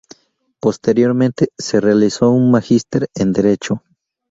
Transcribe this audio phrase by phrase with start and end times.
[0.59, 1.49] Posteriormente,
[1.79, 3.83] realizó un magíster en derecho.